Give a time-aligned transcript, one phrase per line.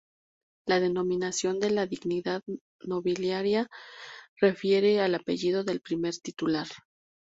[0.65, 2.41] La denominación de la dignidad
[2.83, 3.69] nobiliaria
[4.39, 6.65] refiere al apellido del primer titular.